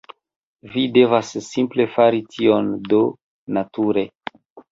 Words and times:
Vi 0.75 0.83
devas 0.95 1.33
simple 1.49 1.85
fari 1.97 2.23
tion... 2.37 2.73
do 2.93 3.03
nature... 3.59 4.07